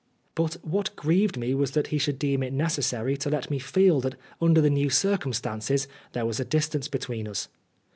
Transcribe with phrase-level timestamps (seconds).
[0.33, 4.01] But what grieved me was that he should deem it necessary to let me feel
[4.01, 7.49] that under the new circumstances there was a distance between us.